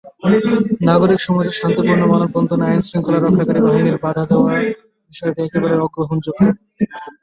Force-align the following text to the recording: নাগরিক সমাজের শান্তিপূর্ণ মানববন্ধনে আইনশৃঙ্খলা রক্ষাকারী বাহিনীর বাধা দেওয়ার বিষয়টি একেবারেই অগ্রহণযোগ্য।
নাগরিক 0.89 1.19
সমাজের 1.25 1.55
শান্তিপূর্ণ 1.59 2.01
মানববন্ধনে 2.11 2.65
আইনশৃঙ্খলা 2.67 3.19
রক্ষাকারী 3.19 3.59
বাহিনীর 3.65 3.97
বাধা 4.03 4.23
দেওয়ার 4.29 4.61
বিষয়টি 5.11 5.39
একেবারেই 5.43 5.83
অগ্রহণযোগ্য। 5.85 6.41